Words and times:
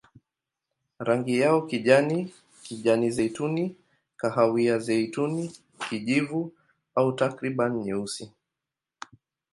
Rangi 1.07 1.35
yao 1.39 1.59
kijani, 1.67 2.33
kijani-zeituni, 2.63 3.65
kahawia-zeituni, 4.17 5.45
kijivu 5.89 6.41
au 6.95 7.13
takriban 7.15 7.73
nyeusi. 7.83 8.31